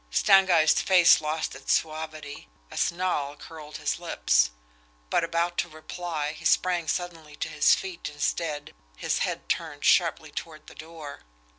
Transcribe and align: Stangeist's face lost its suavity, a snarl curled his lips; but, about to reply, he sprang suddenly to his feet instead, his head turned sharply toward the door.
Stangeist's 0.09 0.81
face 0.81 1.21
lost 1.21 1.53
its 1.53 1.73
suavity, 1.73 2.47
a 2.71 2.75
snarl 2.77 3.35
curled 3.35 3.77
his 3.77 3.99
lips; 3.99 4.49
but, 5.11 5.23
about 5.23 5.59
to 5.59 5.69
reply, 5.69 6.31
he 6.31 6.43
sprang 6.43 6.87
suddenly 6.87 7.35
to 7.35 7.49
his 7.49 7.75
feet 7.75 8.09
instead, 8.09 8.73
his 8.97 9.19
head 9.19 9.47
turned 9.47 9.85
sharply 9.85 10.31
toward 10.31 10.65
the 10.65 10.73
door. 10.73 11.19